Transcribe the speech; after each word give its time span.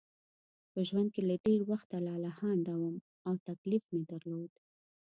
په 0.71 0.79
ژوند 0.87 1.09
کې 1.13 1.21
له 1.29 1.35
ډېر 1.45 1.59
وخته 1.71 1.95
لالهانده 2.07 2.73
وم 2.77 2.95
او 3.27 3.33
تکلیف 3.47 3.83
مې 3.93 4.01
درلود. 4.11 4.53